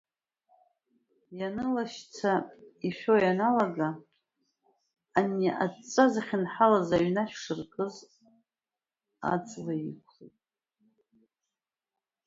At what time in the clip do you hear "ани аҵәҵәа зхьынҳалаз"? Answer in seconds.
5.19-6.89